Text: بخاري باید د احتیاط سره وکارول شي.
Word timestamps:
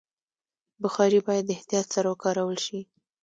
بخاري 0.83 1.19
باید 1.27 1.43
د 1.47 1.51
احتیاط 1.57 1.87
سره 1.95 2.07
وکارول 2.13 2.57
شي. 2.65 2.79